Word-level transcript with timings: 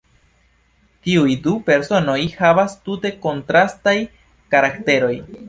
Tiuj 1.07 1.35
du 1.43 1.53
personoj 1.67 2.17
havas 2.39 2.75
tute 2.89 3.13
kontrastaj 3.27 3.95
karakteroj. 4.57 5.15